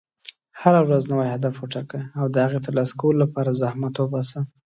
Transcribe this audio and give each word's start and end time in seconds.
هره 0.61 0.79
ورځ 0.83 1.03
نوی 1.11 1.27
هدف 1.35 1.53
وټاکه، 1.57 1.99
او 2.19 2.25
د 2.33 2.35
هغې 2.45 2.59
د 2.61 2.63
ترسره 2.65 2.97
کولو 2.99 3.21
لپاره 3.23 3.57
زحمت 3.61 3.95
وباسه. 3.97 4.39